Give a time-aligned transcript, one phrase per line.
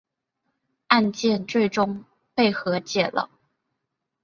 [0.87, 2.03] 案件最终
[2.33, 3.29] 被和解了。